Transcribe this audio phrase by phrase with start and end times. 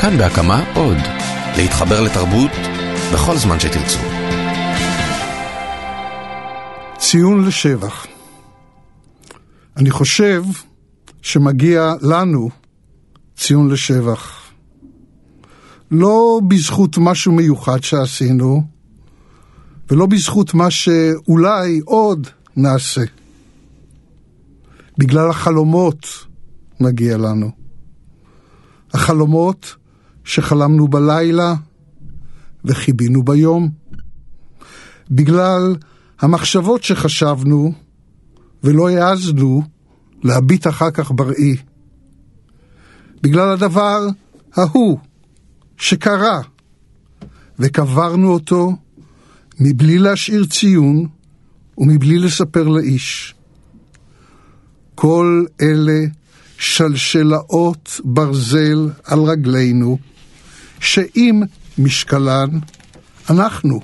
[0.00, 0.96] כאן בהקמה עוד.
[1.56, 2.50] להתחבר לתרבות
[3.14, 3.98] בכל זמן שתרצו.
[6.98, 8.06] ציון לשבח.
[9.76, 10.42] אני חושב
[11.22, 12.50] שמגיע לנו
[13.36, 14.40] ציון לשבח.
[15.90, 18.62] לא בזכות משהו מיוחד שעשינו,
[19.90, 22.26] ולא בזכות מה שאולי עוד
[22.56, 23.02] נעשה.
[24.98, 26.06] בגלל החלומות
[26.80, 27.50] מגיע לנו.
[28.94, 29.76] החלומות
[30.30, 31.54] שחלמנו בלילה
[32.64, 33.68] וחיבינו ביום.
[35.10, 35.76] בגלל
[36.20, 37.72] המחשבות שחשבנו
[38.64, 39.62] ולא העזנו
[40.22, 41.56] להביט אחר כך בראי.
[43.22, 44.06] בגלל הדבר
[44.54, 44.98] ההוא
[45.76, 46.40] שקרה
[47.58, 48.72] וקברנו אותו
[49.60, 51.06] מבלי להשאיר ציון
[51.78, 53.34] ומבלי לספר לאיש.
[54.94, 56.00] כל אלה
[56.58, 59.98] שלשלאות ברזל על רגלינו,
[60.80, 61.42] שעם
[61.78, 62.50] משקלן
[63.30, 63.80] אנחנו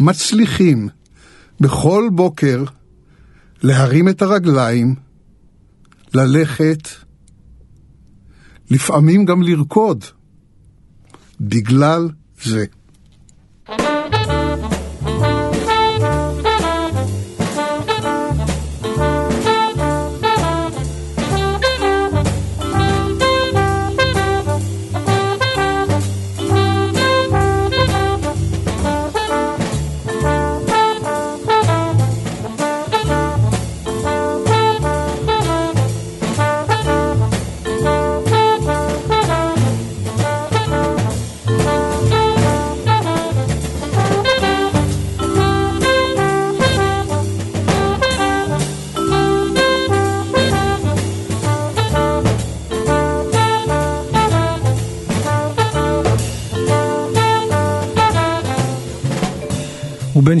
[0.00, 0.88] מצליחים
[1.60, 2.64] בכל בוקר
[3.62, 4.94] להרים את הרגליים,
[6.14, 6.88] ללכת,
[8.70, 10.04] לפעמים גם לרקוד,
[11.40, 12.08] בגלל
[12.42, 12.64] זה.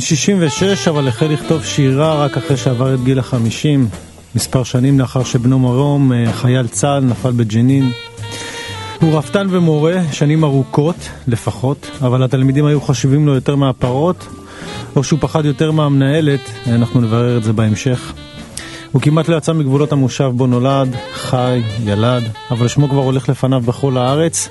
[0.04, 3.88] 66, אבל החל לכתוב שירה רק אחרי שעבר את גיל החמישים,
[4.34, 7.92] מספר שנים לאחר שבנו מרום, אה, חייל צה"ל, נפל בג'נין.
[9.00, 10.96] הוא רפתן ומורה, שנים ארוכות
[11.26, 14.28] לפחות, אבל התלמידים היו חשובים לו יותר מהפרות,
[14.96, 18.12] או שהוא פחד יותר מהמנהלת, אנחנו נברר את זה בהמשך.
[18.92, 23.60] הוא כמעט לא יצא מגבולות המושב בו נולד, חי, ילד, אבל שמו כבר הולך לפניו
[23.60, 24.48] בכל הארץ.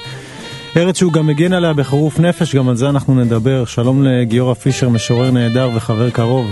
[0.77, 3.65] ארץ שהוא גם מגן עליה בחירוף נפש, גם על זה אנחנו נדבר.
[3.65, 6.47] שלום לגיורא פישר, משורר נהדר וחבר קרוב.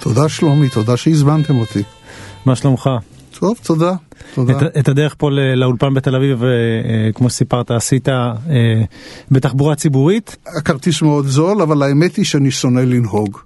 [0.00, 1.82] תודה שלומי, תודה שהזמנתם אותי.
[2.46, 2.90] מה שלומך?
[3.38, 3.92] טוב, תודה.
[4.34, 4.52] תודה.
[4.52, 6.48] את, את הדרך פה לאולפן בתל אביב, אה,
[7.14, 8.32] כמו שסיפרת, עשית אה,
[9.30, 10.36] בתחבורה ציבורית?
[10.58, 13.38] הכרטיס מאוד זול, אבל האמת היא שאני שונא לנהוג.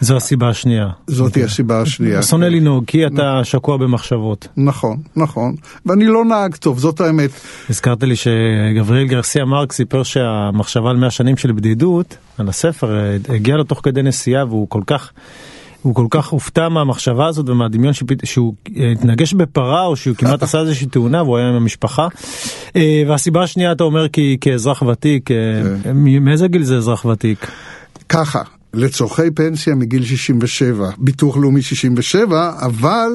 [0.00, 0.88] זו הסיבה השנייה.
[1.06, 2.22] זאתי הסיבה השנייה.
[2.22, 4.48] שונא לנהוג, כי אתה שקוע במחשבות.
[4.56, 5.54] נכון, נכון.
[5.86, 7.30] ואני לא נהג טוב, זאת האמת.
[7.70, 12.98] הזכרת לי שגבריאל גרסיה מרק סיפר שהמחשבה על 100 שנים של בדידות, על הספר,
[13.28, 15.12] הגיע לו תוך כדי נסיעה והוא כל כך...
[15.82, 17.92] הוא כל כך הופתע מהמחשבה הזאת ומהדמיון
[18.24, 18.54] שהוא
[18.92, 22.08] התנגש בפרה או שהוא כמעט עשה איזושהי תאונה והוא היה עם המשפחה.
[23.08, 25.30] והסיבה השנייה אתה אומר כי כאזרח ותיק,
[26.20, 27.50] מאיזה גיל זה אזרח ותיק?
[28.08, 28.42] ככה,
[28.76, 33.08] לצורכי פנסיה מגיל 67, ביטוח לאומי 67, אבל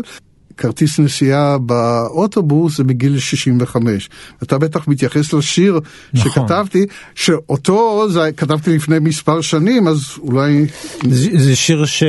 [0.57, 4.09] כרטיס נסיעה באוטובוס זה מגיל 65.
[4.43, 5.79] אתה בטח מתייחס לשיר
[6.13, 6.31] נכון.
[6.31, 6.85] שכתבתי,
[7.15, 10.65] שאותו זה, כתבתי לפני מספר שנים, אז אולי...
[11.09, 12.03] זה, זה שיר ש...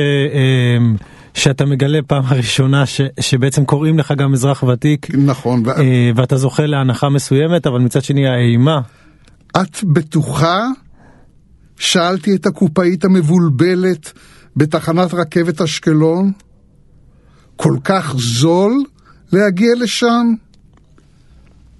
[1.33, 5.07] שאתה מגלה פעם הראשונה ש, שבעצם קוראים לך גם אזרח ותיק.
[5.13, 5.63] נכון.
[5.65, 5.71] ו...
[6.15, 8.81] ואתה זוכה להנחה מסוימת, אבל מצד שני האימה.
[9.61, 10.67] את בטוחה
[11.83, 14.11] שאלתי את הקופאית המבולבלת
[14.55, 16.31] בתחנת רכבת אשקלון,
[17.55, 18.83] כל כך זול
[19.31, 20.33] להגיע לשם?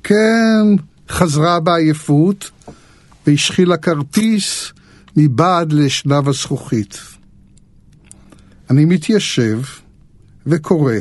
[0.03, 0.66] כן,
[1.09, 2.52] חזרה בעייפות
[3.28, 4.72] והשחילה כרטיס
[5.18, 7.00] מבעד לשלב הזכוכית.
[8.69, 9.62] אני מתיישב
[10.47, 10.94] וקורא,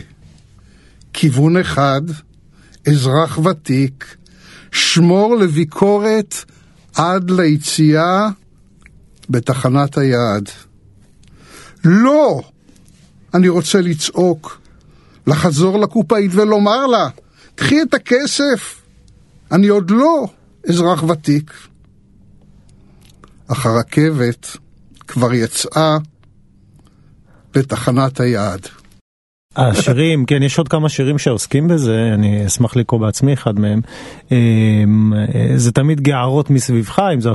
[1.12, 2.02] כיוון אחד,
[2.88, 4.16] אזרח ותיק,
[4.72, 6.34] שמור לביקורת
[6.94, 8.28] עד ליציאה
[9.32, 10.48] בתחנת היעד.
[11.84, 12.42] לא!
[13.34, 14.60] אני רוצה לצעוק,
[15.26, 17.08] לחזור לקופאית ולומר לה,
[17.54, 18.82] קחי את הכסף,
[19.52, 20.26] אני עוד לא
[20.68, 21.52] אזרח ותיק.
[23.48, 24.56] אך הרכבת
[25.08, 25.96] כבר יצאה
[27.54, 28.68] לתחנת היעד.
[29.57, 33.81] השירים, כן, יש עוד כמה שירים שעוסקים בזה, אני אשמח לקרוא בעצמי אחד מהם.
[35.57, 37.34] זה תמיד גערות מסביבך, אם זו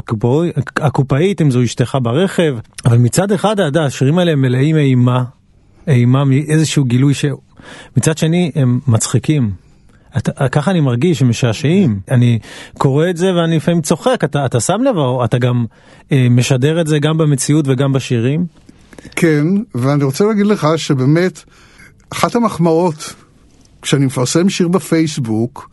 [0.76, 5.24] הקופאית, אם זו אשתך ברכב, אבל מצד אחד, אתה יודע, השירים האלה מלאים אימה,
[5.88, 9.52] אימה מאיזשהו גילוי שמצד שני הם מצחיקים.
[10.18, 12.00] אתה, ככה אני מרגיש, הם משעשעים.
[12.12, 12.40] אני
[12.78, 15.66] קורא את זה ואני לפעמים צוחק, אתה, אתה שם לב, או אתה גם
[16.12, 18.46] אה, משדר את זה גם במציאות וגם בשירים?
[19.16, 19.44] כן,
[19.76, 21.44] ואני רוצה להגיד לך שבאמת,
[22.10, 23.14] אחת המחמאות,
[23.82, 25.70] כשאני מפרסם שיר בפייסבוק,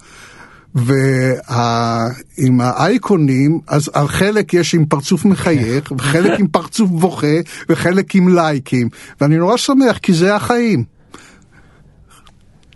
[0.74, 7.36] ועם האייקונים, אז חלק יש עם פרצוף מחייך, וחלק עם פרצוף בוכה,
[7.68, 8.88] וחלק עם לייקים.
[9.20, 10.84] ואני נורא שמח, כי זה החיים.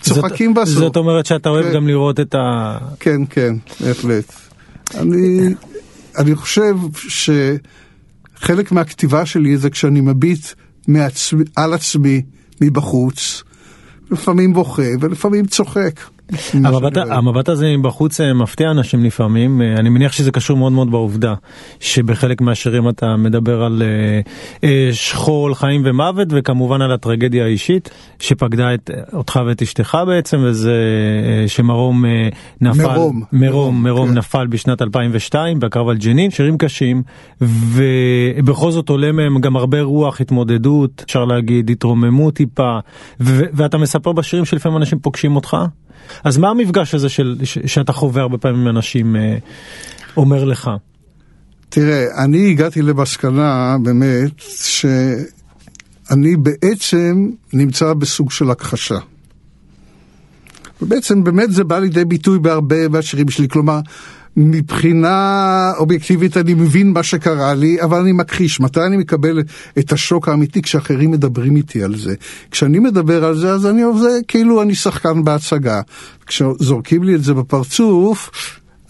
[0.02, 0.78] צוחקים בסוף.
[0.78, 1.74] זאת אומרת שאתה אוהב כן.
[1.74, 2.78] גם לראות את ה...
[3.00, 4.32] כן, כן, בהחלט.
[4.94, 5.40] אני,
[6.18, 10.46] אני חושב שחלק מהכתיבה שלי זה כשאני מביט
[10.88, 12.22] מעצמי, על עצמי
[12.60, 13.42] מבחוץ,
[14.10, 16.00] לפעמים בוכה ולפעמים צוחק.
[16.64, 20.90] המבט, המבט הזה מבחוץ אה, מפתיע אנשים לפעמים, אה, אני מניח שזה קשור מאוד מאוד
[20.90, 21.34] בעובדה
[21.80, 23.82] שבחלק מהשירים אתה מדבר על
[24.62, 30.74] אה, שכול, חיים ומוות וכמובן על הטרגדיה האישית שפקדה את, אותך ואת אשתך בעצם וזה
[31.46, 32.04] שמרום
[32.60, 34.18] נפל, מרום, מרום, מרום כן.
[34.18, 37.02] נפל בשנת 2002 בקרב על ג'נין, שירים קשים
[37.40, 42.78] ובכל זאת עולה מהם גם הרבה רוח, התמודדות, אפשר להגיד התרוממות טיפה
[43.20, 45.56] ואתה מספר בשירים שלפעמים אנשים פוגשים אותך
[46.24, 49.38] אז מה המפגש הזה של, ש, שאתה חווה הרבה פעמים עם אנשים אה,
[50.16, 50.70] אומר לך?
[51.68, 58.98] תראה, אני הגעתי למסקנה באמת שאני בעצם נמצא בסוג של הכחשה.
[60.82, 63.80] ובעצם באמת זה בא לידי ביטוי בהרבה מהשירים שלי, כלומר,
[64.36, 68.60] מבחינה אובייקטיבית אני מבין מה שקרה לי, אבל אני מכחיש.
[68.60, 69.42] מתי אני מקבל
[69.78, 70.62] את השוק האמיתי?
[70.62, 72.14] כשאחרים מדברים איתי על זה.
[72.50, 75.80] כשאני מדבר על זה, אז אני עושה כאילו אני שחקן בהצגה.
[76.26, 78.30] כשזורקים לי את זה בפרצוף,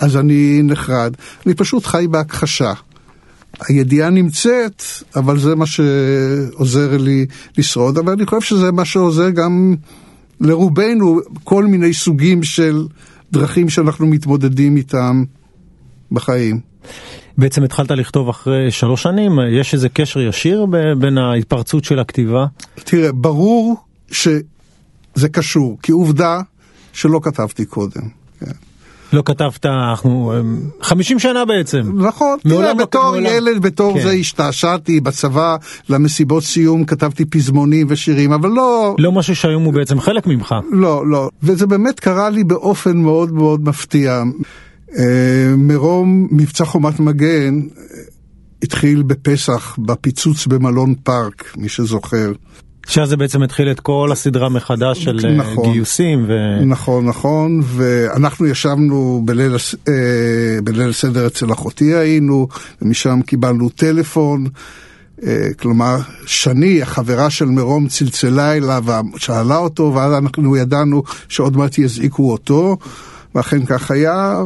[0.00, 1.12] אז אני נחרד.
[1.46, 2.73] אני פשוט חי בהכחשה.
[3.69, 4.82] הידיעה נמצאת,
[5.17, 7.26] אבל זה מה שעוזר לי
[7.58, 9.75] לשרוד, אבל אני חושב שזה מה שעוזר גם
[10.41, 12.87] לרובנו, כל מיני סוגים של
[13.33, 15.25] דרכים שאנחנו מתמודדים איתם
[16.13, 16.61] בחיים.
[17.39, 20.67] בעצם התחלת לכתוב אחרי שלוש שנים, יש איזה קשר ישיר
[20.99, 22.47] בין ההתפרצות של הכתיבה?
[22.75, 23.77] תראה, ברור
[24.11, 26.41] שזה קשור, כי עובדה
[26.93, 28.03] שלא כתבתי קודם.
[28.41, 28.53] כן.
[29.12, 30.32] לא כתבת, אנחנו
[30.82, 31.93] 50 שנה בעצם.
[31.94, 33.26] נכון, תראה, לא בתור מעולם.
[33.26, 34.02] ילד, בתור כן.
[34.02, 35.56] זה השתעשעתי בצבא,
[35.88, 38.94] למסיבות סיום כתבתי פזמונים ושירים, אבל לא...
[38.99, 40.55] לא משהו שהיום הוא בעצם חלק ממך.
[40.70, 44.22] לא, לא, וזה באמת קרה לי באופן מאוד מאוד מפתיע.
[44.99, 47.60] אה, מרום מבצע חומת מגן
[48.62, 52.32] התחיל בפסח, בפיצוץ במלון פארק, מי שזוכר.
[52.88, 56.25] שאז זה בעצם התחיל את כל הסדרה מחדש של אה, נכון, גיוסים.
[56.29, 56.64] ו...
[56.67, 59.56] נכון, נכון, ואנחנו ישבנו בליל,
[59.88, 59.93] אה,
[60.64, 62.49] בליל סדר אצל אחותי היינו,
[62.82, 64.46] ומשם קיבלנו טלפון.
[65.58, 65.96] כלומר,
[66.26, 72.76] שני, החברה של מרום, צלצלה אליו ושאלה אותו, ואז אנחנו ידענו שעוד מעט יזעיקו אותו.
[73.34, 74.43] ואכן כך היה,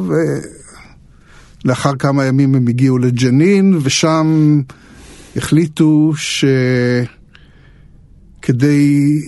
[1.65, 4.61] ולאחר כמה ימים הם הגיעו לג'נין, ושם
[5.37, 6.13] החליטו
[8.43, 9.21] שכדי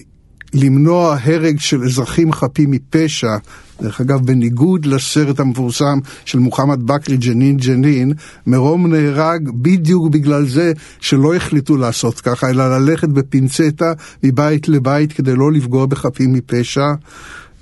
[0.54, 3.36] למנוע הרג של אזרחים חפים מפשע,
[3.82, 8.12] דרך אגב, בניגוד לסרט המפורסם של מוחמד בכרי, ג'נין ג'נין,
[8.46, 15.36] מרום נהרג בדיוק בגלל זה שלא החליטו לעשות ככה, אלא ללכת בפינצטה מבית לבית כדי
[15.36, 16.92] לא לפגוע בחפים מפשע.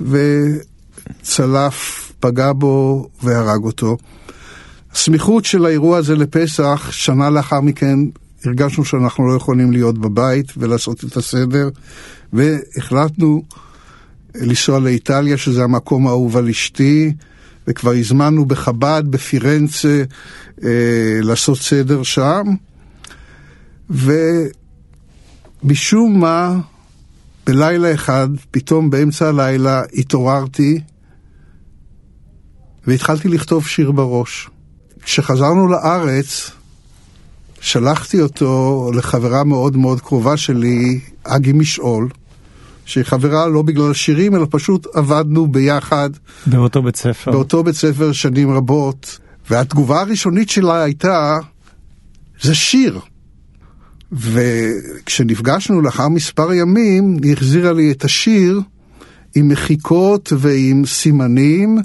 [0.01, 0.19] ו...
[1.23, 3.97] צלף פגע בו והרג אותו.
[4.95, 7.99] הסמיכות של האירוע הזה לפסח, שנה לאחר מכן
[8.45, 11.69] הרגשנו שאנחנו לא יכולים להיות בבית ולעשות את הסדר,
[12.33, 13.43] והחלטנו
[14.35, 17.13] לנסוע לאיטליה, שזה המקום האהוב על אשתי,
[17.67, 20.03] וכבר הזמנו בחב"ד, בפירנצה,
[20.65, 20.69] אה,
[21.23, 22.45] לעשות סדר שם,
[25.65, 26.61] ומשום מה,
[27.47, 30.81] בלילה אחד, פתאום באמצע הלילה התעוררתי
[32.87, 34.51] והתחלתי לכתוב שיר בראש.
[35.03, 36.51] כשחזרנו לארץ,
[37.63, 42.09] שלחתי אותו לחברה מאוד מאוד קרובה שלי, אגי משעול,
[42.85, 46.11] שהיא חברה לא בגלל שירים, אלא פשוט עבדנו ביחד.
[46.47, 47.31] באותו בית ספר.
[47.31, 49.19] באותו בית ספר שנים רבות,
[49.51, 51.39] והתגובה הראשונית שלה הייתה,
[52.41, 53.01] זה שיר.
[54.13, 58.61] וכשנפגשנו לאחר מספר ימים, היא החזירה לי את השיר
[59.35, 61.79] עם מחיקות ועם סימנים.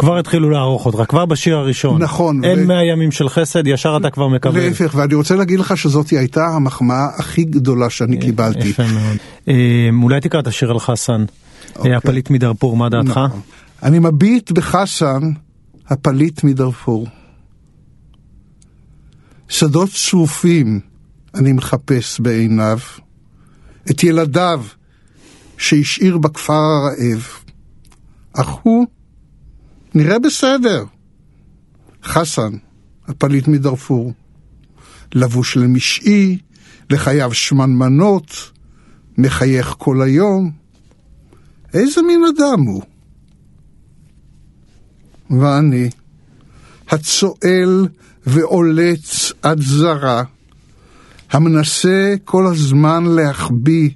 [0.00, 2.02] כבר התחילו לערוך אותך, כבר בשיר הראשון.
[2.02, 2.44] נכון.
[2.44, 2.84] אין מאה ו...
[2.84, 4.60] ימים של חסד, ישר אתה כבר מקבל.
[4.60, 8.68] להפך, ואני רוצה להגיד לך שזאת הייתה המחמאה הכי גדולה שאני אה, קיבלתי.
[8.68, 9.16] יפה מאוד.
[9.48, 11.24] אה, אולי תקרא את השיר על חסן,
[11.76, 11.94] אוקיי.
[11.94, 13.08] הפליט מדארפור, מה דעתך?
[13.08, 13.40] נכון.
[13.82, 15.32] אני מביט בחסן,
[15.88, 17.06] הפליט מדארפור.
[19.48, 20.80] שדות צרופים
[21.34, 22.78] אני מחפש בעיניו,
[23.90, 24.64] את ילדיו
[25.58, 27.26] שהשאיר בכפר הרעב.
[28.32, 28.86] אך הוא
[29.94, 30.84] נראה בסדר.
[32.04, 32.52] חסן,
[33.08, 34.12] הפליט מדארפור,
[35.14, 36.38] לבוש למשעי,
[36.90, 38.50] לחייו שמנמנות,
[39.18, 40.50] מחייך כל היום.
[41.74, 42.82] איזה מין אדם הוא?
[45.40, 45.90] ואני,
[46.88, 47.88] הצועל
[48.26, 50.22] ועולץ עד זרה,
[51.30, 53.90] המנסה כל הזמן להחביא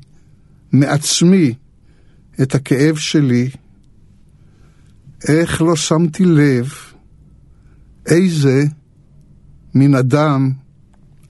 [0.72, 1.54] מעצמי
[2.42, 3.50] את הכאב שלי,
[5.28, 6.72] איך לא שמתי לב
[8.06, 8.64] איזה
[9.74, 10.50] מין אדם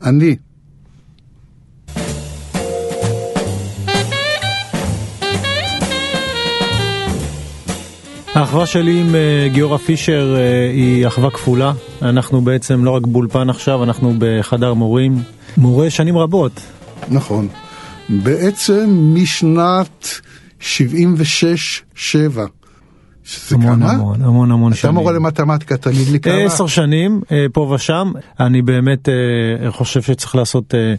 [0.02, 0.36] אני.
[8.34, 11.72] האחווה שלי עם uh, גיורא פישר uh, היא אחווה כפולה.
[12.02, 15.22] אנחנו בעצם לא רק באולפן עכשיו, אנחנו בחדר מורים.
[15.56, 16.60] מורה שנים רבות.
[17.08, 17.48] נכון.
[18.08, 20.20] בעצם משנת
[20.60, 20.64] 76-7.
[23.24, 23.92] שזה המון כמה?
[23.92, 24.94] המון, המון המון שנים.
[24.94, 26.34] אתה מורה למתמטיקה, תגיד לי כמה.
[26.34, 28.12] עשר שנים, אה, פה ושם.
[28.40, 30.94] אני באמת אה, חושב שצריך לעשות אה,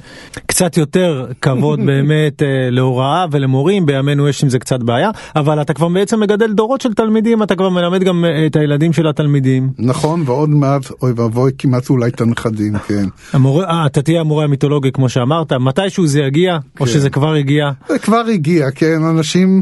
[0.46, 2.42] קצת יותר כבוד באמת
[2.72, 6.94] להוראה ולמורים, בימינו יש עם זה קצת בעיה, אבל אתה כבר בעצם מגדל דורות של
[6.94, 9.70] תלמידים, אתה כבר מלמד גם את הילדים של התלמידים.
[9.80, 13.06] נכון, ועוד מעט, אוי ואבוי, כמעט אולי את הנכדים, כן.
[13.34, 16.84] המורה, אתה תהיה המורה המיתולוגי כמו שאמרת, מתישהו זה יגיע, כן.
[16.84, 17.72] או שזה כבר הגיע?
[17.88, 19.62] זה כבר הגיע, כן, אנשים...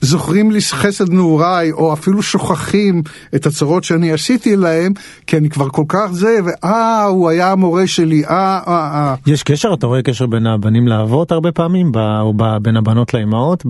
[0.00, 3.02] זוכרים לי חסד נעוריי, או אפילו שוכחים
[3.34, 4.92] את הצרות שאני עשיתי להם,
[5.26, 9.14] כי אני כבר כל כך זה, ואה, הוא היה המורה שלי, אה, אה, אה.
[9.26, 9.74] יש קשר?
[9.74, 11.92] אתה רואה קשר בין הבנים לאבות הרבה פעמים?
[11.96, 13.64] או בין הבנות לאימהות?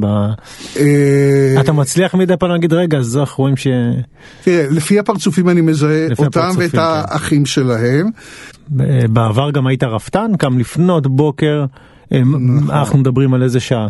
[0.77, 3.67] אה, אתה מצליח מדי פעם להגיד, רגע, אז אנחנו רואים ש...
[4.45, 6.79] תראה, לפי הפרצופים אני מזהה אותם ואת כן.
[6.81, 8.11] האחים שלהם.
[9.09, 10.31] בעבר גם היית רפתן?
[10.39, 11.65] קם לפנות בוקר.
[12.13, 12.71] נכון.
[12.71, 13.89] אנחנו מדברים על איזה שעה.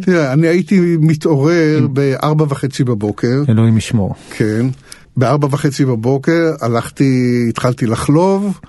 [0.00, 3.42] תראה, אני הייתי מתעורר בארבע וחצי בבוקר.
[3.48, 4.14] אלוהים ישמור.
[4.30, 4.66] כן.
[5.16, 8.60] בארבע וחצי בבוקר הלכתי, התחלתי לחלוב.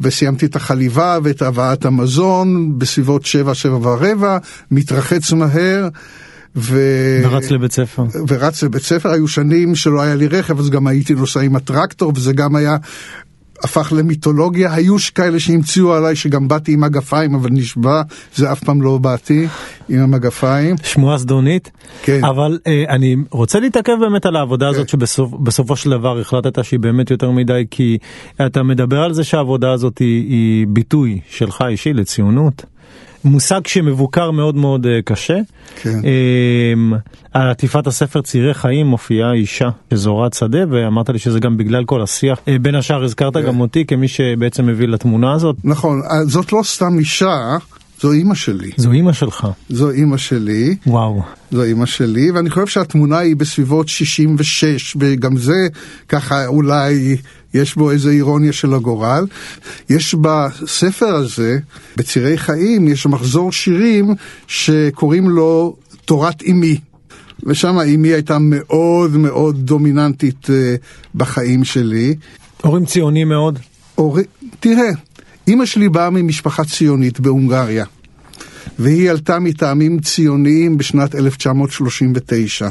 [0.00, 4.38] וסיימתי את החליבה ואת הבאת המזון בסביבות שבע, שבע ורבע,
[4.70, 5.88] מתרחץ מהר.
[6.56, 6.78] ו...
[7.24, 8.04] ורץ לבית ספר.
[8.28, 12.12] ורץ לבית ספר, היו שנים שלא היה לי רכב, אז גם הייתי נוסע עם הטרקטור,
[12.16, 12.76] וזה גם היה
[13.64, 18.02] הפך למיתולוגיה, היו כאלה שהמציאו עליי שגם באתי עם מגפיים, אבל נשבע,
[18.34, 19.46] זה אף פעם לא באתי
[19.88, 20.76] עם המגפיים.
[20.82, 21.70] שמועה זדונית?
[22.02, 22.24] כן.
[22.24, 24.98] אבל אה, אני רוצה להתעכב באמת על העבודה הזאת כן.
[24.98, 27.98] שבסופו של דבר החלטת שהיא באמת יותר מדי, כי
[28.46, 32.64] אתה מדבר על זה שהעבודה הזאת היא, היא ביטוי שלך אישי לציונות.
[33.24, 35.38] מושג שמבוקר מאוד מאוד אה, קשה.
[35.82, 35.98] כן.
[36.04, 36.92] אמ,
[37.32, 42.02] על עטיפת הספר צעירי חיים מופיעה אישה שזורת שדה ואמרת לי שזה גם בגלל כל
[42.02, 42.38] השיח.
[42.48, 43.46] אה, בין השאר הזכרת כן.
[43.46, 45.56] גם אותי כמי שבעצם מביא לתמונה הזאת.
[45.64, 47.56] נכון, אה, זאת לא סתם אישה.
[48.00, 48.70] זו אימא שלי.
[48.76, 49.46] זו אימא שלך.
[49.68, 50.76] זו אימא שלי.
[50.86, 51.22] וואו.
[51.50, 55.68] זו אימא שלי, ואני חושב שהתמונה היא בסביבות 66, וגם זה
[56.08, 57.16] ככה אולי
[57.54, 59.26] יש בו איזו אירוניה של הגורל.
[59.90, 61.58] יש בספר הזה,
[61.96, 64.14] בצירי חיים, יש מחזור שירים
[64.46, 66.78] שקוראים לו תורת אמי.
[67.46, 70.50] ושם אמי הייתה מאוד מאוד דומיננטית uh,
[71.14, 72.14] בחיים שלי.
[72.62, 73.58] הורים ציונים מאוד?
[73.94, 74.18] הור...
[74.60, 74.90] תראה,
[75.46, 77.84] אימא שלי באה ממשפחה ציונית בהונגריה,
[78.78, 82.68] והיא עלתה מטעמים ציוניים בשנת 1939.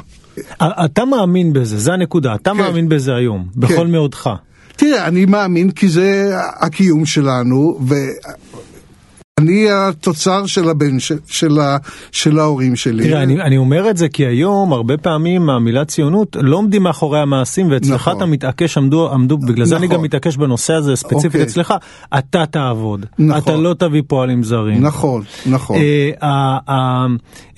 [0.85, 2.57] אתה מאמין בזה, זה הנקודה, אתה כן.
[2.57, 3.91] מאמין בזה היום, בכל כן.
[3.91, 4.29] מאודך.
[4.79, 7.95] תראה, אני מאמין כי זה הקיום שלנו, ו...
[9.39, 11.77] אני התוצר של הבן, של, של, ה,
[12.11, 13.03] של ההורים שלי.
[13.03, 17.19] תראה, אני, אני אומר את זה כי היום הרבה פעמים המילה ציונות לא עומדים מאחורי
[17.19, 18.17] המעשים ואצלך נכון.
[18.17, 19.65] אתה מתעקש, עמדו, עמדו, בגלל נכון.
[19.65, 20.05] זה אני גם נכון.
[20.05, 21.41] מתעקש בנושא הזה ספציפית אוקיי.
[21.43, 21.73] אצלך,
[22.17, 23.41] אתה תעבוד, נכון.
[23.41, 24.83] אתה לא תביא פועלים זרים.
[24.83, 25.77] נכון, נכון.
[25.77, 27.07] אה, אה,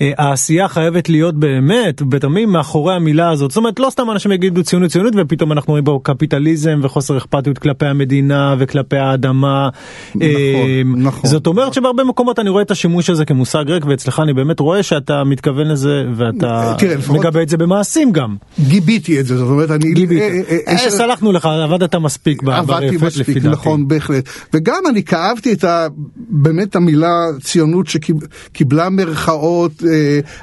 [0.00, 3.50] אה, העשייה חייבת להיות באמת, בתמים מאחורי המילה הזאת.
[3.50, 7.58] זאת אומרת, לא סתם אנשים יגידו ציונות ציונות ופתאום אנחנו רואים בו קפיטליזם וחוסר אכפתיות
[7.58, 9.68] כלפי המדינה וכלפי האדמה.
[10.14, 11.30] נכון, אה, נכון.
[11.30, 14.60] זאת אומרת אומרת שבהרבה מקומות אני רואה את השימוש הזה כמושג ריק, ואצלך אני באמת
[14.60, 17.16] רואה שאתה מתכוון לזה, ואתה תראה, לפחות...
[17.16, 18.36] מגבה את זה במעשים גם.
[18.60, 19.92] גיביתי את זה, זאת אומרת, אני...
[19.94, 20.20] גיביתי.
[20.20, 22.86] אה, אה, אה, סלחנו לך, עבדת מספיק ברפת, לפי דעתי.
[22.86, 24.28] עבדתי מספיק, נכון, בהחלט.
[24.54, 25.86] וגם אני כאבתי את ה...
[26.16, 27.12] באמת המילה
[27.42, 29.82] ציונות שקיבלה מרכאות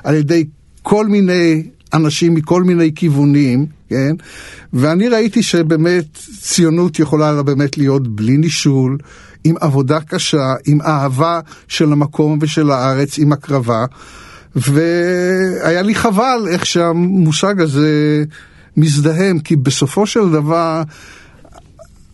[0.04, 0.46] על ידי
[0.84, 4.16] כל מיני אנשים מכל מיני כיוונים, כן?
[4.74, 8.98] ואני ראיתי שבאמת ציונות יכולה באמת להיות בלי נישול,
[9.44, 13.86] עם עבודה קשה, עם אהבה של המקום ושל הארץ, עם הקרבה,
[14.56, 18.24] והיה לי חבל איך שהמושג הזה
[18.78, 20.84] מזדהם, כי בסופו של דבר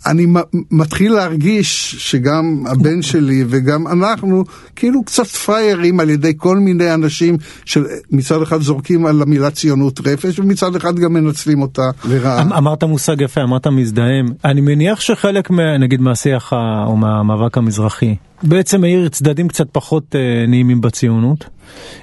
[0.06, 0.26] אני
[0.72, 4.44] מתחיל להרגיש שגם הבן שלי וגם אנחנו
[4.76, 10.40] כאילו קצת פריירים על ידי כל מיני אנשים שמצד אחד זורקים על המילה ציונות רפש
[10.40, 12.42] ומצד אחד גם מנצלים אותה לרעה.
[12.42, 14.26] אמ- אמרת מושג יפה, אמרת מזדהם.
[14.46, 16.54] אני מניח שחלק נגיד מהשיח
[16.88, 21.46] או מהמאבק המזרחי בעצם מאיר צדדים קצת פחות אה, נעימים בציונות.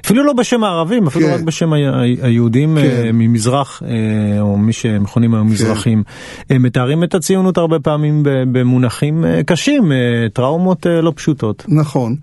[0.05, 1.33] אפילו לא בשם הערבים, אפילו כן.
[1.35, 1.77] רק בשם ה-
[2.23, 2.85] היהודים כן.
[3.05, 5.53] אה, ממזרח, אה, או מי שמכונים היום כן.
[5.53, 6.03] מזרחים.
[6.51, 9.97] הם מתארים את הציונות הרבה פעמים במונחים אה, קשים, אה,
[10.33, 11.65] טראומות אה, לא פשוטות.
[11.69, 12.17] נכון.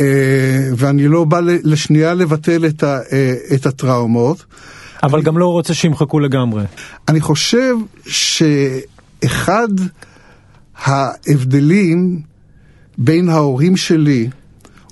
[0.00, 0.06] אה,
[0.76, 4.44] ואני לא בא לשנייה לבטל את, ה, אה, את הטראומות.
[5.02, 6.62] אבל אני, גם לא רוצה שימחקו לגמרי.
[7.08, 7.74] אני חושב
[8.06, 9.68] שאחד
[10.84, 12.20] ההבדלים
[13.02, 14.28] בין ההורים שלי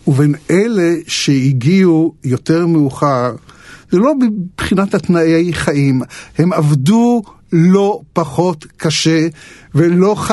[0.07, 3.35] ובין אלה שהגיעו יותר מאוחר,
[3.91, 6.03] זה לא מבחינת התנאי חיים,
[6.38, 7.23] הם עבדו
[7.53, 9.27] לא פחות קשה
[9.75, 10.31] ולא ח...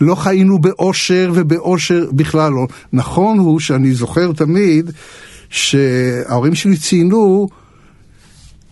[0.00, 2.66] לא חיינו באושר ובאושר בכלל לא.
[2.92, 4.90] נכון הוא שאני זוכר תמיד
[5.50, 7.48] שההורים שלי ציינו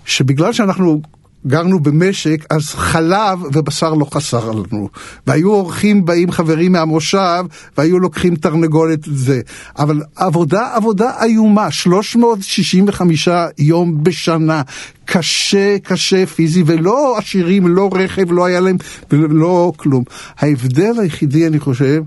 [0.05, 1.03] שבגלל שאנחנו
[1.47, 4.89] גרנו במשק, אז חלב ובשר לא חסר לנו.
[5.27, 7.45] והיו אורחים באים חברים מהמושב,
[7.79, 9.41] והיו לוקחים תרנגולת זה.
[9.79, 14.63] אבל עבודה, עבודה איומה, 365 יום בשנה.
[15.05, 18.77] קשה, קשה פיזי, ולא עשירים, לא רכב, לא היה להם,
[19.11, 20.05] ולא כלום.
[20.39, 22.03] ההבדל היחידי, אני חושב,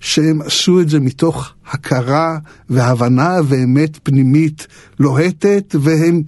[0.00, 2.38] שהם עשו את זה מתוך הכרה
[2.70, 4.66] והבנה ואמת פנימית
[4.98, 6.22] לוהטת, והם...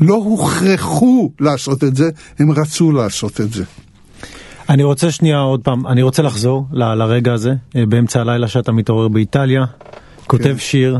[0.00, 3.64] לא הוכרחו לעשות את זה, הם רצו לעשות את זה.
[4.68, 8.72] אני רוצה שנייה עוד פעם, אני רוצה לחזור ל, לרגע הזה, אה, באמצע הלילה שאתה
[8.72, 9.64] מתעורר באיטליה,
[10.26, 10.58] כותב כן.
[10.58, 10.98] שיר,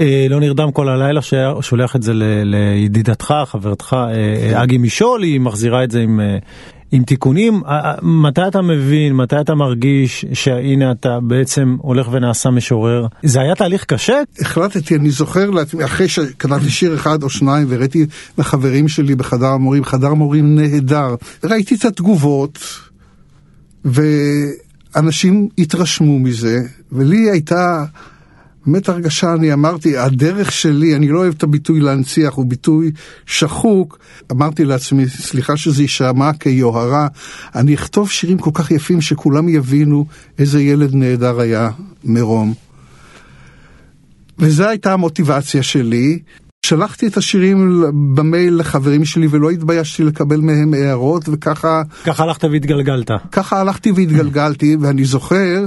[0.00, 1.20] אה, לא נרדם כל הלילה,
[1.60, 2.12] שולח את זה
[2.44, 6.20] לידידתך, חברתך, אה, אגי משול, היא מחזירה את זה עם...
[6.92, 7.62] עם תיקונים,
[8.02, 13.06] מתי אתה מבין, מתי אתה מרגיש שהנה אתה בעצם הולך ונעשה משורר?
[13.22, 14.22] זה היה תהליך קשה?
[14.40, 18.06] החלטתי, אני זוכר לעצמי, אחרי שקראתי שיר אחד או שניים והראיתי
[18.38, 22.58] לחברים שלי בחדר המורים, חדר מורים נהדר, ראיתי את התגובות
[23.84, 26.58] ואנשים התרשמו מזה,
[26.92, 27.84] ולי הייתה...
[28.72, 32.90] באמת הרגשה, אני אמרתי, הדרך שלי, אני לא אוהב את הביטוי להנציח, הוא ביטוי
[33.26, 33.98] שחוק.
[34.32, 37.08] אמרתי לעצמי, סליחה שזה יישמע כיוהרה,
[37.54, 40.06] אני אכתוב שירים כל כך יפים שכולם יבינו
[40.38, 41.70] איזה ילד נהדר היה
[42.04, 42.54] מרום.
[44.38, 46.18] וזו הייתה המוטיבציה שלי.
[46.66, 51.82] שלחתי את השירים במייל לחברים שלי ולא התביישתי לקבל מהם הערות וככה...
[52.04, 53.10] ככה הלכת והתגלגלת.
[53.32, 55.66] ככה הלכתי והתגלגלתי ואני זוכר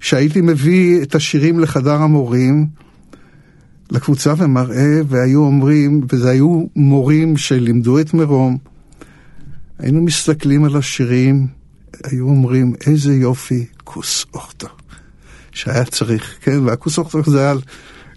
[0.00, 2.66] שהייתי מביא את השירים לחדר המורים,
[3.90, 8.58] לקבוצה ומראה, והיו אומרים, וזה היו מורים שלימדו את מרום,
[9.78, 11.46] היינו מסתכלים על השירים,
[12.04, 14.68] היו אומרים, איזה יופי, כוס אוכטו.
[15.52, 17.54] שהיה צריך, כן, והכוס אוכטו זה היה,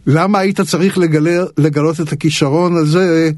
[0.08, 3.32] למה היית צריך לגלה, לגלות את הכישרון הזה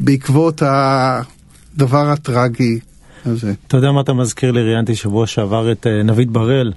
[0.00, 2.78] בעקבות הדבר הטרגי
[3.26, 3.52] הזה?
[3.66, 4.62] אתה יודע מה אתה מזכיר לי?
[4.62, 6.72] ראיינתי שבוע שעבר את אה, נבית בראל.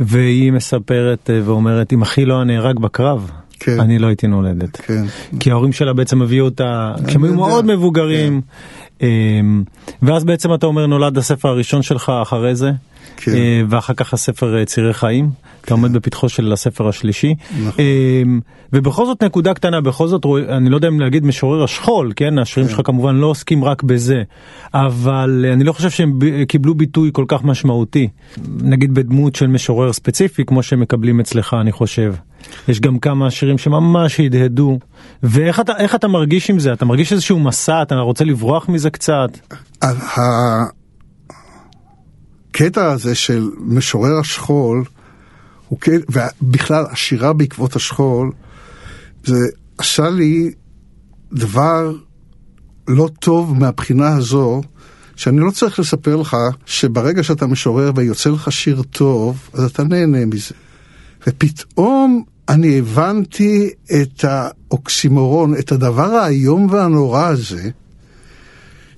[0.00, 3.30] והיא מספרת אה, ואומרת, אם אחי לא נהרג בקרב,
[3.60, 3.80] כן.
[3.80, 4.76] אני לא הייתי נולדת.
[4.76, 5.04] כן.
[5.40, 8.40] כי ההורים שלה בעצם הביאו אותה, כשהם היו מאוד מבוגרים,
[8.98, 9.06] כן.
[9.06, 9.62] אמ,
[10.02, 12.70] ואז בעצם אתה אומר, נולד הספר הראשון שלך אחרי זה,
[13.20, 13.34] כן.
[13.34, 15.30] אה, ואחר כך הספר אה, צירי חיים.
[15.64, 17.34] אתה עומד בפתחו של הספר השלישי.
[17.66, 17.84] נכון.
[17.84, 18.40] אמ,
[18.72, 22.38] ובכל זאת נקודה קטנה, בכל זאת, אני לא יודע אם להגיד משורר השכול, כן?
[22.38, 22.74] השירים כן.
[22.74, 24.22] שלך כמובן לא עוסקים רק בזה,
[24.74, 28.08] אבל אני לא חושב שהם קיבלו ביטוי כל כך משמעותי,
[28.60, 32.14] נגיד בדמות של משורר ספציפי, כמו שהם מקבלים אצלך, אני חושב.
[32.68, 34.78] יש גם כמה שירים שממש הדהדו.
[35.22, 36.72] ואיך אתה, אתה מרגיש עם זה?
[36.72, 37.82] אתה מרגיש איזשהו מסע?
[37.82, 39.38] אתה רוצה לברוח מזה קצת?
[42.60, 44.84] הקטע הזה של משורר השכול,
[45.80, 48.32] כן, ובכלל השירה בעקבות השכול,
[49.24, 49.46] זה
[49.78, 50.50] עשה לי
[51.32, 51.92] דבר
[52.88, 54.60] לא טוב מהבחינה הזו,
[55.16, 60.26] שאני לא צריך לספר לך שברגע שאתה משורר ויוצא לך שיר טוב, אז אתה נהנה
[60.26, 60.54] מזה.
[61.26, 67.70] ופתאום אני הבנתי את האוקסימורון, את הדבר האיום והנורא הזה,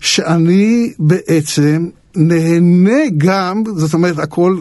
[0.00, 4.60] שאני בעצם נהנה גם, זאת אומרת, הכל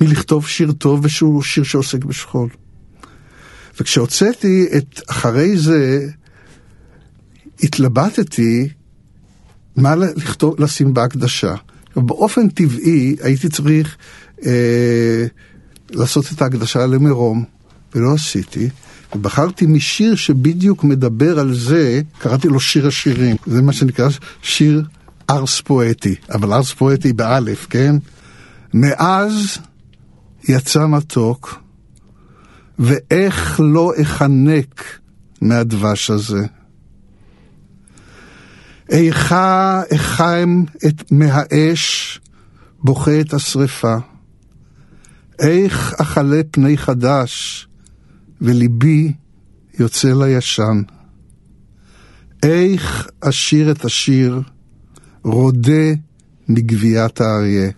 [0.00, 2.48] מלכתוב שיר טוב ושהוא שיר שעוסק בשכול.
[3.80, 6.08] וכשהוצאתי את אחרי זה,
[7.62, 8.68] התלבטתי
[9.76, 11.54] מה לכתוב, לשים בהקדשה.
[11.96, 13.96] באופן טבעי הייתי צריך
[14.46, 15.26] אה,
[15.90, 17.44] לעשות את ההקדשה למירום,
[17.94, 18.68] ולא עשיתי.
[19.14, 23.36] ובחרתי משיר שבדיוק מדבר על זה, קראתי לו שיר השירים.
[23.46, 24.08] זה מה שנקרא
[24.42, 24.82] שיר
[25.30, 27.96] ארס פואטי, אבל ארס פואטי באלף, כן?
[28.74, 29.58] מאז
[30.48, 31.62] יצא מתוק,
[32.78, 34.84] ואיך לא אחנק
[35.40, 36.46] מהדבש הזה.
[38.90, 42.20] איכה אחיים את מהאש,
[42.82, 43.96] בוכה את השרפה.
[45.38, 47.66] איך אכלה פני חדש,
[48.40, 49.12] וליבי
[49.78, 50.82] יוצא לישן.
[52.42, 54.42] איך אשיר את השיר,
[55.28, 55.92] רודה
[56.48, 57.70] מגביית האריה.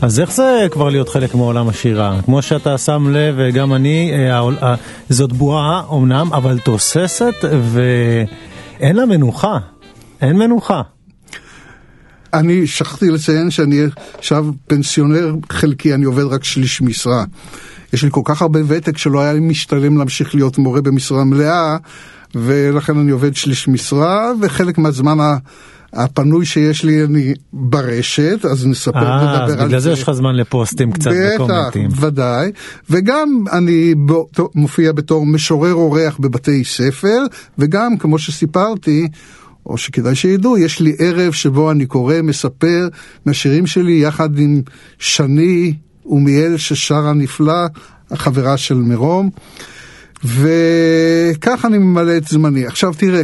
[0.00, 2.20] אז איך זה כבר להיות חלק מעולם השירה?
[2.24, 4.74] כמו שאתה שם לב, וגם אני, אה,
[5.08, 7.34] זאת בועה אמנם, אבל תוססת
[7.72, 9.58] ואין לה מנוחה.
[10.20, 10.82] אין מנוחה.
[12.34, 13.80] אני שכחתי לציין שאני
[14.18, 17.24] עכשיו פנסיונר חלקי, אני עובד רק שליש משרה.
[17.92, 21.76] יש לי כל כך הרבה ותק שלא היה לי משתלם להמשיך להיות מורה במשרה מלאה,
[22.34, 25.18] ולכן אני עובד שליש משרה, וחלק מהזמן
[25.92, 29.66] הפנוי שיש לי אני ברשת, אז נספר, 아, נדבר על זה.
[29.66, 31.88] בגלל זה יש לך זמן לפוסטים קצת בקומנטים.
[31.88, 32.52] בטח, ודאי.
[32.90, 33.94] וגם אני
[34.54, 37.22] מופיע בתור משורר אורח בבתי ספר,
[37.58, 39.08] וגם, כמו שסיפרתי,
[39.66, 42.88] או שכדאי שידעו, יש לי ערב שבו אני קורא, מספר
[43.26, 44.62] מהשירים שלי יחד עם
[44.98, 45.74] שני
[46.06, 47.66] ומיאל ששרה נפלא,
[48.10, 49.30] החברה של מרום,
[50.24, 52.66] וכך אני ממלא את זמני.
[52.66, 53.22] עכשיו תראה,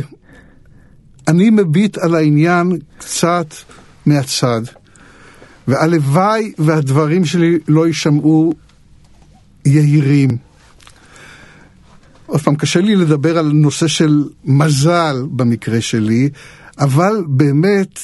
[1.29, 3.55] אני מביט על העניין קצת
[4.07, 4.63] מהצד,
[5.69, 8.53] והלוואי והדברים שלי לא יישמעו
[9.65, 10.31] יהירים.
[12.27, 16.29] עוד פעם, קשה לי לדבר על נושא של מזל במקרה שלי,
[16.79, 17.99] אבל באמת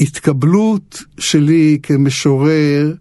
[0.00, 2.94] ההתקבלות שלי כמשורר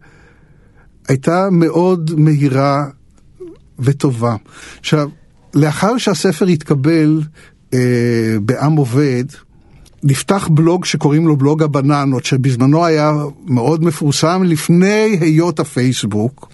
[1.07, 2.85] הייתה מאוד מהירה
[3.79, 4.35] וטובה.
[4.79, 5.09] עכשיו,
[5.53, 7.21] לאחר שהספר התקבל
[7.73, 7.79] אה,
[8.41, 9.23] בעם עובד,
[10.03, 13.13] נפתח בלוג שקוראים לו בלוג הבננות, שבזמנו היה
[13.45, 16.49] מאוד מפורסם לפני היות הפייסבוק.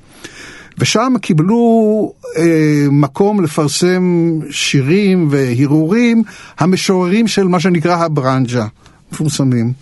[0.78, 6.24] ושם קיבלו אה, מקום לפרסם שירים והרהורים
[6.60, 8.66] המשוררים של מה שנקרא הברנג'ה,
[9.12, 9.74] מפורסמים.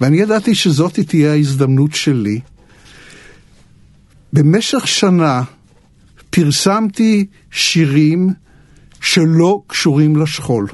[0.00, 2.40] ואני ידעתי שזאת תהיה ההזדמנות שלי.
[4.32, 5.42] במשך שנה
[6.30, 8.30] פרסמתי שירים
[9.00, 10.66] שלא קשורים לשכול.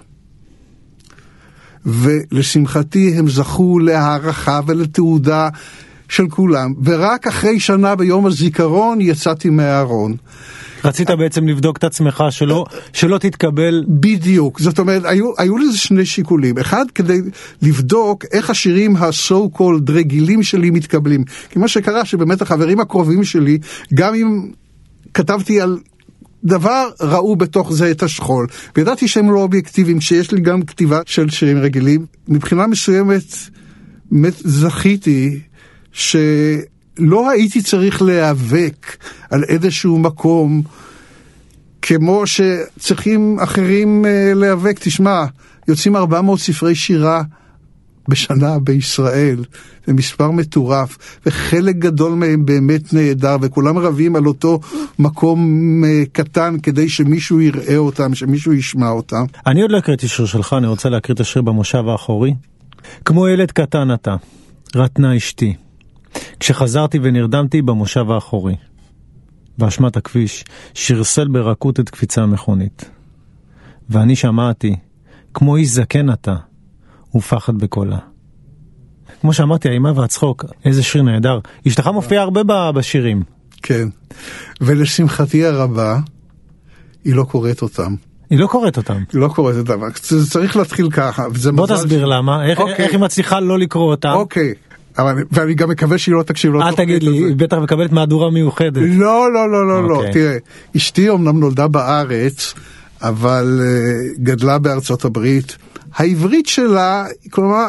[1.86, 5.48] ולשמחתי הם זכו להערכה ולתעודה
[6.08, 10.16] של כולם, ורק אחרי שנה ביום הזיכרון יצאתי מהארון.
[10.84, 13.84] רצית בעצם לבדוק את עצמך שלא, שלא תתקבל...
[13.88, 16.58] בדיוק, זאת אומרת, היו, היו לזה שני שיקולים.
[16.58, 17.18] אחד, כדי
[17.62, 21.24] לבדוק איך השירים ה-so called רגילים שלי מתקבלים.
[21.50, 23.58] כי מה שקרה שבאמת החברים הקרובים שלי,
[23.94, 24.50] גם אם
[25.16, 25.78] כתבתי על
[26.44, 28.46] דבר ראו בתוך זה את השכול.
[28.76, 32.06] וידעתי שהם לא אובייקטיביים, שיש לי גם כתיבה של שירים רגילים.
[32.28, 33.22] מבחינה מסוימת,
[34.44, 35.40] זכיתי
[35.92, 38.96] שלא הייתי צריך להיאבק
[39.30, 40.62] על איזשהו מקום
[41.82, 44.78] כמו שצריכים אחרים uh, להיאבק.
[44.78, 45.24] תשמע,
[45.68, 47.22] יוצאים 400 ספרי שירה
[48.08, 49.44] בשנה בישראל,
[49.86, 54.60] זה מספר מטורף, וחלק גדול מהם באמת נהדר, וכולם רבים על אותו
[54.98, 55.40] מקום
[55.84, 59.24] uh, קטן כדי שמישהו יראה אותם, שמישהו ישמע אותם.
[59.46, 62.34] אני עוד לא הקראתי שיר שלך, אני רוצה להקריא את השיר במושב האחורי.
[63.04, 64.16] כמו ילד קטן אתה,
[64.74, 65.54] רטנה אשתי.
[66.40, 68.54] כשחזרתי ונרדמתי במושב האחורי.
[69.58, 72.90] באשמת הכביש, שרסל ברכות את קפיצה המכונית.
[73.90, 74.76] ואני שמעתי,
[75.34, 76.36] כמו איש זקן אתה,
[77.16, 77.98] ופחד בקולה.
[79.20, 81.38] כמו שאמרתי, האימה והצחוק, איזה שיר נהדר.
[81.68, 83.22] אשתך מופיעה הרבה בשירים.
[83.62, 83.88] כן,
[84.60, 85.98] ולשמחתי הרבה,
[87.04, 87.94] היא לא קוראת אותם.
[88.30, 89.02] היא לא קוראת אותם.
[89.12, 89.80] היא לא קוראת אותם,
[90.30, 91.26] צריך להתחיל ככה.
[91.54, 92.08] בוא תסביר ש...
[92.08, 92.84] למה, איך, אוקיי.
[92.84, 94.12] איך היא מצליחה לא לקרוא אותם.
[94.12, 94.54] אוקיי,
[94.98, 96.52] אבל, ואני גם מקווה שהיא לא תקשיב.
[96.52, 98.82] לא אל תגיד לי, היא בטח מקבלת מהדורה מיוחדת.
[98.82, 99.88] לא, לא, לא, לא.
[99.88, 99.96] לא.
[99.96, 100.12] אוקיי.
[100.12, 100.36] תראה,
[100.76, 102.54] אשתי אמנם נולדה בארץ,
[103.02, 105.56] אבל uh, גדלה בארצות הברית.
[105.96, 107.66] העברית שלה, כלומר,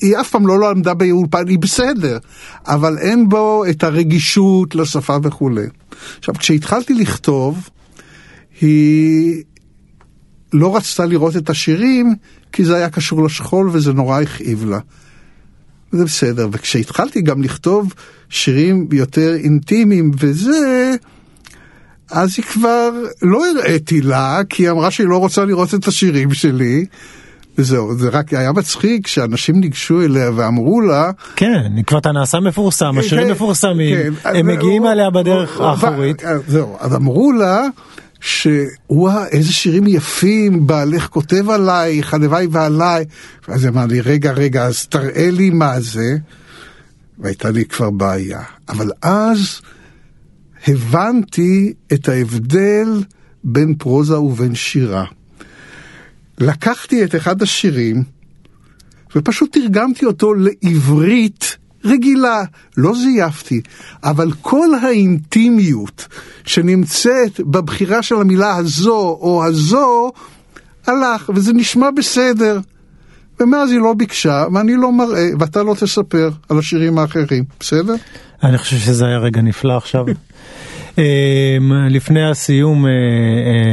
[0.00, 2.18] היא אף פעם לא למדה באולפן, היא בסדר,
[2.66, 5.66] אבל אין בו את הרגישות לשפה וכולי.
[6.18, 7.68] עכשיו, כשהתחלתי לכתוב,
[8.60, 9.42] היא
[10.52, 12.14] לא רצתה לראות את השירים,
[12.52, 14.78] כי זה היה קשור לשכול וזה נורא הכאיב לה.
[15.92, 17.94] זה בסדר, וכשהתחלתי גם לכתוב
[18.28, 20.94] שירים יותר אינטימיים וזה,
[22.10, 22.90] אז היא כבר
[23.22, 26.84] לא הראיתי לה, כי היא אמרה שהיא לא רוצה לראות את השירים שלי.
[27.58, 31.10] וזהו, זה רק היה מצחיק שאנשים ניגשו אליה ואמרו לה...
[31.36, 36.22] כן, כבר אתה נעשה מפורסם, השירים כן, מפורסמים, כן, הם מגיעים אליה בדרך האחורית.
[36.46, 37.66] זהו, אז אמרו לה,
[38.20, 43.04] שוואו, איזה שירים יפים, בעלך כותב עלייך, הלוואי ועליי.
[43.48, 46.16] ואז היא אמרה לי, רגע, רגע, אז תראה לי מה זה.
[47.18, 48.42] והייתה לי כבר בעיה.
[48.68, 49.60] אבל אז
[50.66, 53.02] הבנתי את ההבדל
[53.44, 55.04] בין פרוזה ובין שירה.
[56.40, 58.04] לקחתי את אחד השירים
[59.16, 62.42] ופשוט תרגמתי אותו לעברית רגילה,
[62.76, 63.60] לא זייפתי,
[64.04, 66.08] אבל כל האינטימיות
[66.44, 70.12] שנמצאת בבחירה של המילה הזו או הזו,
[70.86, 72.60] הלך, וזה נשמע בסדר.
[73.40, 77.94] ומאז היא לא ביקשה, ואני לא מראה, ואתה לא תספר על השירים האחרים, בסדר?
[78.42, 80.04] אני חושב שזה היה רגע נפלא עכשיו.
[80.98, 82.90] אמ, לפני הסיום, אה,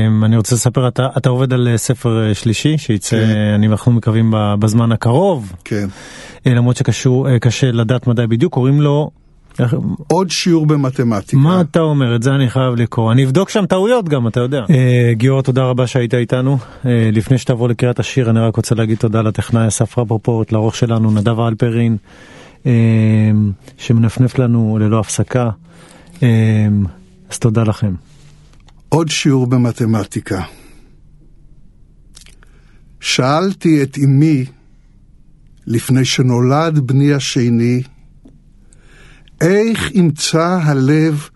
[0.08, 3.54] אמ, אני רוצה לספר, אתה, אתה עובד על אה, ספר אה, שלישי, שייצא, כן.
[3.56, 5.54] אני אנחנו מקווים בזמן הקרוב.
[5.64, 5.88] כן.
[6.46, 9.12] למרות שקשה לדעת מדי בדיוק, קוראים לו...
[10.08, 11.38] עוד שיעור במתמטיקה.
[11.38, 12.16] מה אתה אומר?
[12.16, 13.12] את זה אני חייב לקרוא.
[13.12, 14.64] אני אבדוק שם טעויות גם, אתה יודע.
[15.12, 16.58] גיורא, תודה רבה שהיית איתנו.
[16.86, 21.40] לפני שתעבור לקריאת השיר, אני רק רוצה להגיד תודה לטכנאי אסף רפופורט, לארוך שלנו, נדב
[21.40, 21.98] אלפרין,
[23.78, 25.50] שמנפנף לנו ללא הפסקה.
[27.30, 27.96] אז תודה לכם.
[28.90, 30.44] עוד שיעור במתמטיקה.
[33.00, 34.46] שאלתי את אמי,
[35.68, 37.84] לפני שנולד בני השני,
[39.42, 41.30] איך ימצא הלב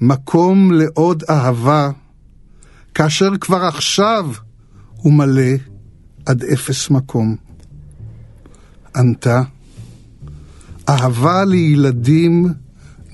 [0.00, 1.90] מקום לעוד אהבה,
[2.94, 4.30] כאשר כבר עכשיו
[4.96, 5.52] הוא מלא
[6.26, 7.36] עד אפס מקום.
[8.96, 9.42] ענתה,
[10.88, 12.48] אהבה לילדים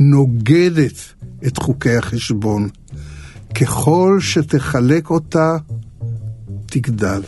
[0.01, 1.15] נוגדת
[1.47, 2.69] את חוקי החשבון.
[3.55, 5.57] ככל שתחלק אותה,
[6.67, 7.23] תגדל.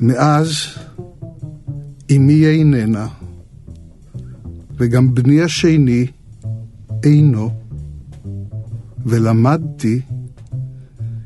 [0.00, 0.54] מאז
[2.10, 3.06] אמי איננה,
[4.76, 6.06] וגם בני השני
[7.04, 7.50] אינו,
[9.06, 10.00] ולמדתי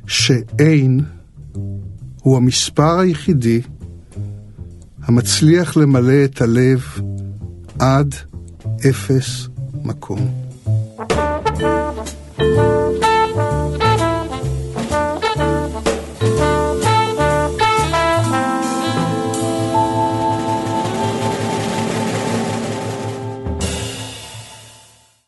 [0.07, 1.01] שאין
[2.21, 3.61] הוא המספר היחידי
[5.03, 6.83] המצליח למלא את הלב
[7.79, 8.15] עד
[8.91, 9.49] אפס
[9.85, 10.44] מקום.